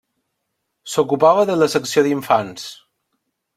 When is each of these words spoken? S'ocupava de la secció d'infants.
S'ocupava 0.93 1.45
de 1.51 1.59
la 1.65 1.69
secció 1.75 2.05
d'infants. 2.09 2.67